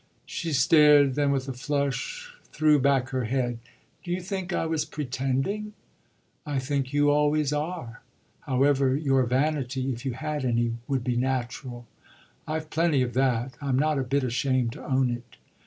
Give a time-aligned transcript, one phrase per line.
[0.25, 3.59] She stared, then with a flush threw back her head.
[4.03, 5.73] "Do you think I was pretending?"
[6.43, 8.01] "I think you always are.
[8.39, 10.73] However, your vanity if you had any!
[10.87, 11.85] would be natural."
[12.47, 13.53] "I've plenty of that.
[13.61, 15.37] I'm not a bit ashamed to own it."